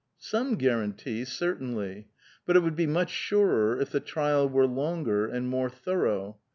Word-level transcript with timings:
Some 0.17 0.55
guarantee, 0.55 1.25
certainly; 1.25 2.07
but 2.47 2.55
it 2.57 2.61
would 2.61 2.75
be 2.75 2.87
much 2.87 3.11
surer 3.11 3.79
if 3.79 3.91
the 3.91 3.99
trial 3.99 4.49
were 4.49 4.65
longer 4.65 5.27
and 5.27 5.47
more 5.47 5.69
thorough. 5.69 6.37